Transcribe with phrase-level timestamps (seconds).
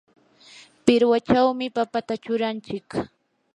[0.85, 2.87] pirwachawmi papata churanchik.